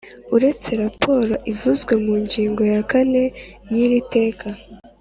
Uretse 0.35 0.69
raporo 0.83 1.33
ivuzwe 1.51 1.93
mu 2.03 2.13
ngingo 2.23 2.61
ya 2.73 2.81
kane 2.91 3.23
y’iri 3.71 3.99
teka 4.13 4.49